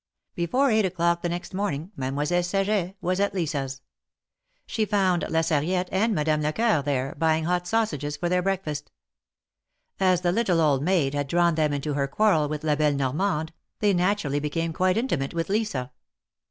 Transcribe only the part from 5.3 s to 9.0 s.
Sarriette and Madame Lecoeur there, buying hot sausages for their breakfast.